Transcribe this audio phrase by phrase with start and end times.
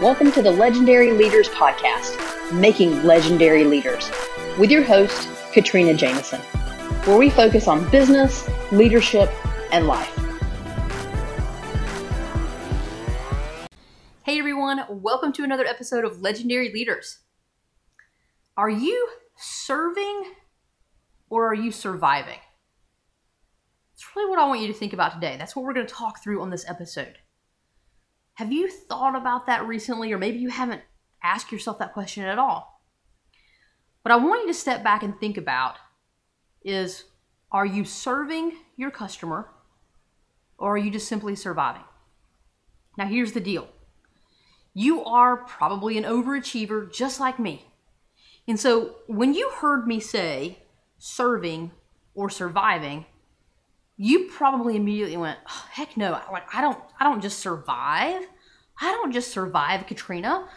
[0.00, 4.08] Welcome to the Legendary Leaders Podcast, Making Legendary Leaders,
[4.56, 6.40] with your host, Katrina Jameson,
[7.04, 9.28] where we focus on business, leadership,
[9.72, 10.16] and life.
[14.22, 17.18] Hey everyone, welcome to another episode of Legendary Leaders.
[18.56, 20.32] Are you serving
[21.28, 22.38] or are you surviving?
[23.94, 25.34] It's really what I want you to think about today.
[25.36, 27.18] That's what we're going to talk through on this episode.
[28.38, 30.82] Have you thought about that recently, or maybe you haven't
[31.24, 32.80] asked yourself that question at all?
[34.02, 35.74] What I want you to step back and think about
[36.62, 37.06] is
[37.50, 39.50] are you serving your customer
[40.56, 41.82] or are you just simply surviving?
[42.96, 43.66] Now, here's the deal
[44.72, 47.66] you are probably an overachiever just like me.
[48.46, 50.62] And so when you heard me say
[50.96, 51.72] serving
[52.14, 53.06] or surviving,
[53.98, 56.12] you probably immediately went, oh, "Heck no!
[56.32, 58.22] Like I don't, I don't just survive.
[58.80, 60.48] I don't just survive, Katrina.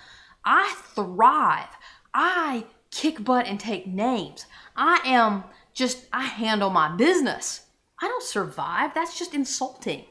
[0.45, 1.75] I thrive.
[2.13, 4.45] I kick butt and take names.
[4.75, 7.61] I am just, I handle my business.
[8.01, 8.93] I don't survive.
[8.93, 10.05] That's just insulting.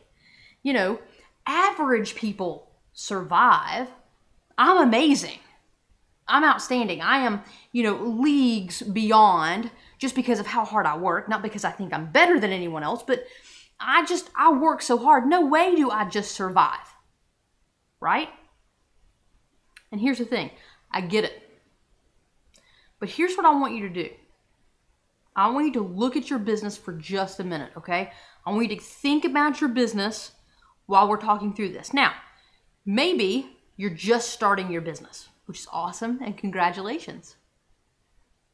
[0.63, 0.99] You know,
[1.47, 3.89] average people survive.
[4.59, 5.39] I'm amazing.
[6.29, 7.01] I'm outstanding.
[7.01, 9.71] I am, you know, leagues beyond
[10.01, 12.83] just because of how hard I work, not because I think I'm better than anyone
[12.83, 13.25] else, but
[13.79, 15.27] I just, I work so hard.
[15.27, 16.79] No way do I just survive.
[18.01, 18.31] Right?
[19.93, 20.51] And here's the thing
[20.91, 21.43] I get it.
[22.99, 24.11] But here's what I want you to do
[25.37, 28.11] I want you to look at your business for just a minute, okay?
[28.47, 30.33] I want you to think about your business
[30.87, 31.93] while we're talking through this.
[31.93, 32.15] Now,
[32.87, 37.37] maybe you're just starting your business, which is awesome, and congratulations.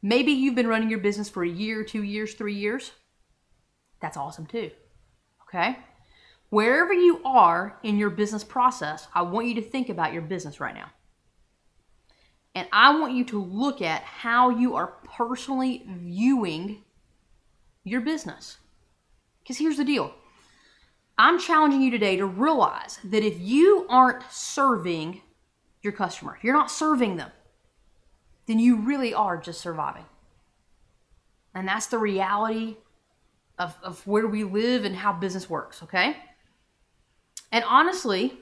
[0.06, 2.92] Maybe you've been running your business for a year, two years, three years.
[4.00, 4.70] That's awesome too.
[5.48, 5.80] Okay?
[6.48, 10.60] Wherever you are in your business process, I want you to think about your business
[10.60, 10.92] right now.
[12.54, 16.84] And I want you to look at how you are personally viewing
[17.82, 18.58] your business.
[19.42, 20.14] Because here's the deal
[21.18, 25.22] I'm challenging you today to realize that if you aren't serving
[25.82, 27.32] your customer, you're not serving them,
[28.46, 30.04] then you really are just surviving.
[31.54, 32.76] And that's the reality
[33.58, 36.16] of, of where we live and how business works, okay?
[37.50, 38.38] And honestly,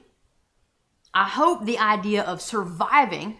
[1.13, 3.37] I hope the idea of surviving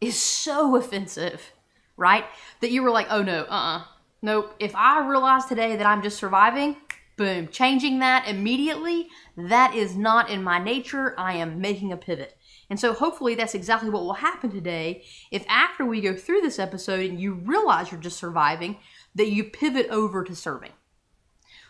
[0.00, 1.52] is so offensive,
[1.96, 2.24] right?
[2.60, 3.78] That you were like, oh no, uh uh-uh.
[3.78, 3.84] uh
[4.22, 4.56] Nope.
[4.58, 6.76] If I realize today that I'm just surviving,
[7.16, 11.14] boom, changing that immediately, that is not in my nature.
[11.18, 12.36] I am making a pivot.
[12.68, 16.58] And so hopefully that's exactly what will happen today if after we go through this
[16.58, 18.78] episode and you realize you're just surviving,
[19.14, 20.72] that you pivot over to serving.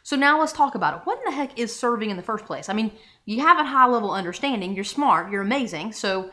[0.03, 1.01] So now let's talk about it.
[1.05, 2.69] What in the heck is serving in the first place?
[2.69, 2.93] I mean,
[3.25, 5.93] you have a high level understanding, you're smart, you're amazing.
[5.93, 6.31] So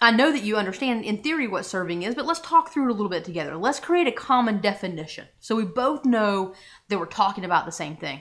[0.00, 2.90] I know that you understand in theory what serving is, but let's talk through it
[2.90, 3.56] a little bit together.
[3.56, 6.54] Let's create a common definition so we both know
[6.88, 8.20] that we're talking about the same thing.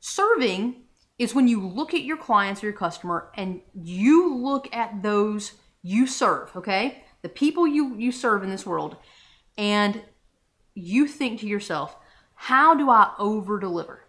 [0.00, 0.83] Serving
[1.18, 5.52] is when you look at your clients or your customer and you look at those
[5.82, 7.04] you serve, okay?
[7.22, 8.96] The people you, you serve in this world,
[9.56, 10.02] and
[10.74, 11.96] you think to yourself,
[12.34, 14.00] how do I over deliver?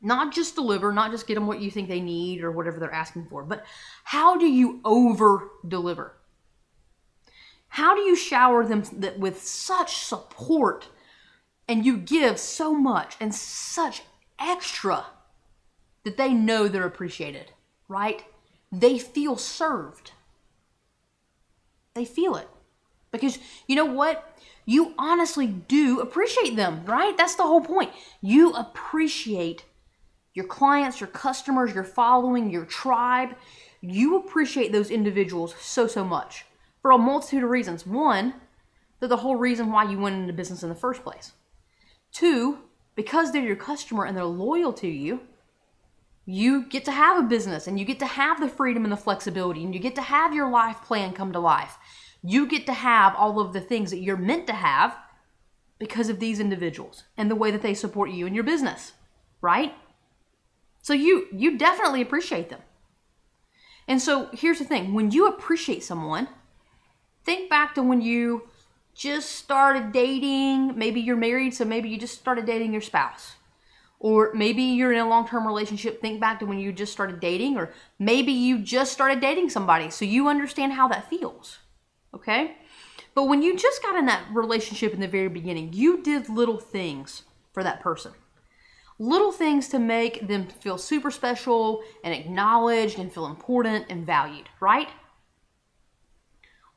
[0.00, 2.92] Not just deliver, not just get them what you think they need or whatever they're
[2.92, 3.64] asking for, but
[4.04, 6.16] how do you over deliver?
[7.68, 8.82] How do you shower them
[9.18, 10.88] with such support
[11.66, 14.02] and you give so much and such
[14.38, 15.06] extra
[16.08, 17.52] that they know they're appreciated,
[17.86, 18.24] right?
[18.72, 20.12] They feel served.
[21.92, 22.48] They feel it.
[23.12, 24.38] Because you know what?
[24.64, 27.16] You honestly do appreciate them, right?
[27.16, 27.92] That's the whole point.
[28.22, 29.64] You appreciate
[30.32, 33.34] your clients, your customers, your following, your tribe.
[33.82, 36.46] You appreciate those individuals so, so much
[36.80, 37.86] for a multitude of reasons.
[37.86, 38.34] One,
[38.98, 41.32] they're the whole reason why you went into business in the first place.
[42.12, 42.58] Two,
[42.94, 45.20] because they're your customer and they're loyal to you,
[46.30, 48.98] you get to have a business and you get to have the freedom and the
[48.98, 51.78] flexibility and you get to have your life plan come to life.
[52.22, 54.94] You get to have all of the things that you're meant to have
[55.78, 58.92] because of these individuals and the way that they support you in your business,
[59.40, 59.72] right?
[60.82, 62.60] So you you definitely appreciate them.
[63.86, 66.28] And so here's the thing, when you appreciate someone,
[67.24, 68.50] think back to when you
[68.94, 73.36] just started dating, maybe you're married, so maybe you just started dating your spouse
[74.00, 76.00] or maybe you're in a long term relationship.
[76.00, 79.90] Think back to when you just started dating, or maybe you just started dating somebody,
[79.90, 81.58] so you understand how that feels.
[82.14, 82.56] Okay?
[83.14, 86.58] But when you just got in that relationship in the very beginning, you did little
[86.58, 87.22] things
[87.52, 88.12] for that person.
[89.00, 94.48] Little things to make them feel super special and acknowledged and feel important and valued,
[94.60, 94.88] right?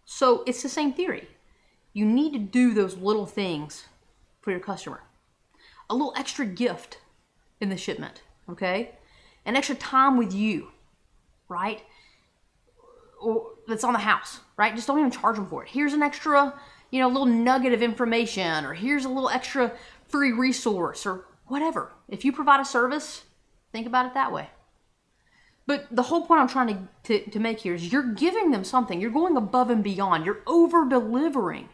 [0.06, 1.28] So it's the same theory.
[1.94, 3.86] You need to do those little things
[4.42, 5.02] for your customer.
[5.90, 7.00] A little extra gift
[7.62, 8.92] in the shipment, okay?
[9.46, 10.72] An extra time with you,
[11.48, 11.82] right?
[13.22, 14.76] Or that's on the house, right?
[14.76, 15.70] Just don't even charge them for it.
[15.70, 16.60] Here's an extra,
[16.90, 19.72] you know, little nugget of information, or here's a little extra
[20.08, 21.92] free resource, or whatever.
[22.10, 23.24] If you provide a service,
[23.72, 24.50] think about it that way.
[25.68, 28.64] But the whole point I'm trying to, to, to make here is you're giving them
[28.64, 29.00] something.
[29.00, 30.26] You're going above and beyond.
[30.26, 31.70] You're over delivering.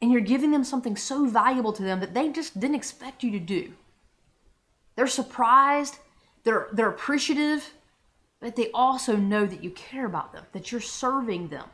[0.00, 3.30] And you're giving them something so valuable to them that they just didn't expect you
[3.32, 3.74] to do.
[4.94, 5.98] They're surprised,
[6.44, 7.72] they're, they're appreciative,
[8.40, 11.66] but they also know that you care about them, that you're serving them.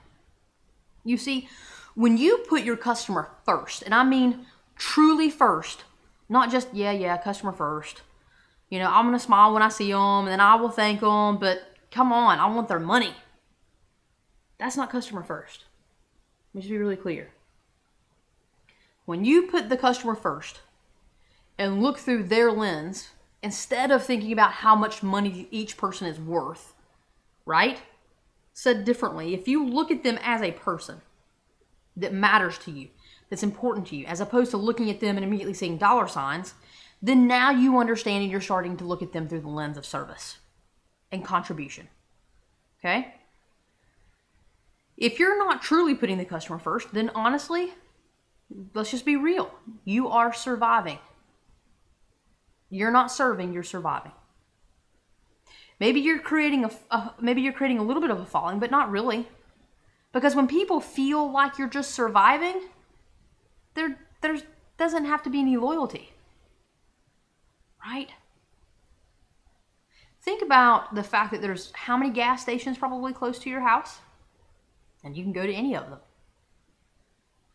[1.05, 1.49] You see,
[1.95, 5.85] when you put your customer first, and I mean truly first,
[6.29, 8.03] not just, yeah, yeah, customer first,
[8.69, 11.01] you know, I'm going to smile when I see them and then I will thank
[11.01, 13.15] them, but come on, I want their money.
[14.59, 15.65] That's not customer first.
[16.53, 17.31] Let me just be really clear.
[19.07, 20.61] When you put the customer first
[21.59, 23.09] and look through their lens,
[23.43, 26.75] instead of thinking about how much money each person is worth,
[27.45, 27.79] right?
[28.53, 31.01] Said differently, if you look at them as a person
[31.97, 32.89] that matters to you,
[33.29, 36.55] that's important to you, as opposed to looking at them and immediately seeing dollar signs,
[37.03, 39.87] then now you understand and you're starting to look at them through the lens of
[39.87, 40.39] service
[41.13, 41.89] and contribution.
[42.81, 43.15] Okay?
[44.97, 47.75] If you're not truly putting the customer first, then honestly,
[48.75, 49.53] let's just be real.
[49.85, 50.99] You are surviving.
[52.71, 54.13] You're not serving, you're surviving.
[55.81, 58.71] Maybe you're creating a, a maybe you're creating a little bit of a falling, but
[58.71, 59.29] not really.
[60.13, 62.63] Because when people feel like you're just surviving,
[63.75, 64.39] there there
[64.77, 66.13] doesn't have to be any loyalty
[67.89, 68.09] right?
[70.23, 73.99] Think about the fact that there's how many gas stations probably close to your house?
[75.05, 76.01] And you can go to any of them.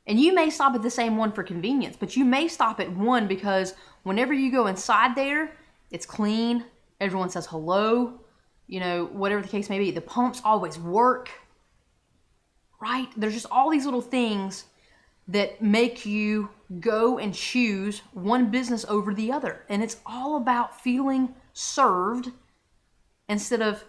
[0.05, 2.91] And you may stop at the same one for convenience, but you may stop at
[2.91, 3.73] one because
[4.03, 5.55] whenever you go inside there,
[5.91, 6.65] it's clean,
[6.99, 8.19] everyone says hello,
[8.67, 9.91] you know, whatever the case may be.
[9.91, 11.29] The pumps always work,
[12.81, 13.07] right?
[13.15, 14.65] There's just all these little things
[15.27, 19.63] that make you go and choose one business over the other.
[19.69, 22.31] And it's all about feeling served
[23.29, 23.83] instead of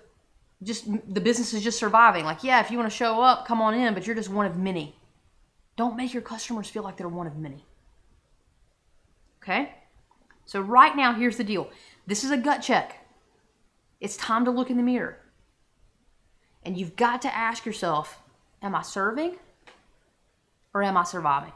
[0.63, 2.25] just the business is just surviving.
[2.25, 4.47] Like, yeah, if you want to show up, come on in, but you're just one
[4.47, 4.97] of many.
[5.77, 7.65] Don't make your customers feel like they're one of many.
[9.43, 9.75] Okay?
[10.47, 11.69] So, right now, here's the deal
[12.07, 13.07] this is a gut check.
[14.01, 15.19] It's time to look in the mirror.
[16.65, 18.19] And you've got to ask yourself,
[18.63, 19.37] am I serving
[20.73, 21.53] or am I surviving?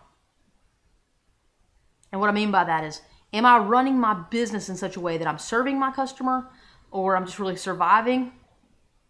[2.12, 5.00] And what I mean by that is, am I running my business in such a
[5.00, 6.50] way that I'm serving my customer
[6.90, 8.32] or I'm just really surviving,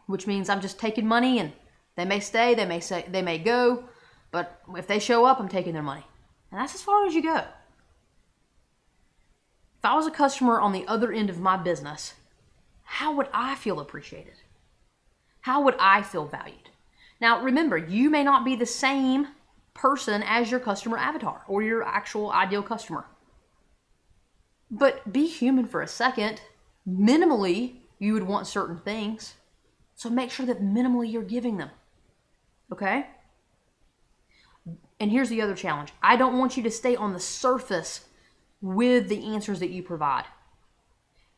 [0.07, 1.53] which means I'm just taking money and
[1.97, 3.85] they may stay, they may say they may go,
[4.31, 6.05] but if they show up, I'm taking their money.
[6.51, 7.37] And that's as far as you go.
[9.79, 12.15] If I was a customer on the other end of my business,
[12.83, 14.35] how would I feel appreciated?
[15.43, 16.71] How would I feel valued?
[17.21, 19.29] Now, remember, you may not be the same
[19.75, 23.07] person as your customer avatar or your actual ideal customer.
[24.71, 26.41] But be human for a second.
[26.87, 29.35] Minimally, you would want certain things.
[29.95, 31.71] So make sure that minimally you're giving them.
[32.73, 33.07] Okay?
[35.01, 38.07] And here's the other challenge I don't want you to stay on the surface
[38.61, 40.25] with the answers that you provide.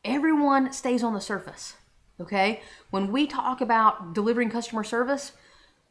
[0.03, 1.75] Everyone stays on the surface.
[2.19, 2.61] Okay?
[2.89, 5.31] When we talk about delivering customer service,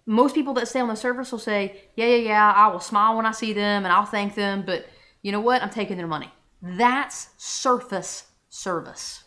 [0.06, 3.16] most people that stay on the surface will say, yeah, yeah, yeah, I will smile
[3.16, 4.86] when I see them and I'll thank them, but
[5.22, 5.62] you know what?
[5.62, 6.32] I'm taking their money.
[6.62, 9.24] That's surface service.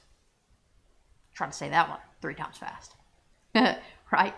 [1.34, 2.96] Try to say that one three times fast.
[4.12, 4.34] right?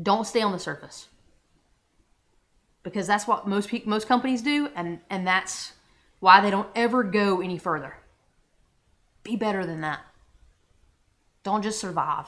[0.00, 1.08] Don't stay on the surface.
[2.90, 5.72] Because that's what most pe- most companies do and and that's
[6.18, 7.96] why they don't ever go any further.
[9.22, 10.00] Be better than that.
[11.42, 12.26] Don't just survive.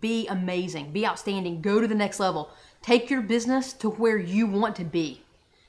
[0.00, 2.50] Be amazing, be outstanding, go to the next level.
[2.82, 5.22] Take your business to where you want to be.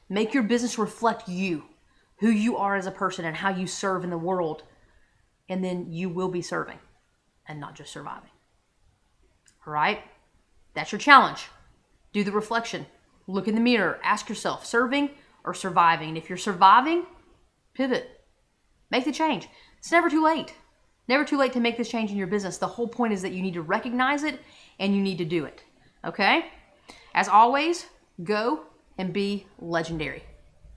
[0.09, 1.65] Make your business reflect you,
[2.19, 4.63] who you are as a person, and how you serve in the world.
[5.47, 6.79] And then you will be serving
[7.47, 8.29] and not just surviving.
[9.65, 10.01] All right?
[10.73, 11.47] That's your challenge.
[12.11, 12.85] Do the reflection.
[13.29, 13.99] Look in the mirror.
[14.03, 15.11] Ask yourself serving
[15.43, 16.09] or surviving.
[16.09, 17.05] And if you're surviving,
[17.75, 18.25] pivot.
[18.89, 19.47] Make the change.
[19.77, 20.55] It's never too late.
[21.07, 22.57] Never too late to make this change in your business.
[22.57, 24.39] The whole point is that you need to recognize it
[24.79, 25.63] and you need to do it.
[26.03, 26.45] Okay?
[27.13, 27.85] As always,
[28.23, 28.61] go
[28.97, 30.23] and be legendary.